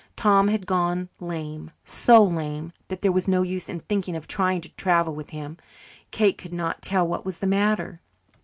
[0.15, 4.59] Tom had gone lame so lame that there was no use in thinking of trying
[4.61, 5.57] to travel with him.
[6.09, 8.01] Kate could not tell what was the matter.